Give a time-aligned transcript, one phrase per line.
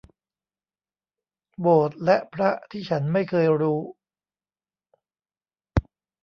[1.59, 3.79] โบสถ์และพระที่ฉันไม่เคยรู้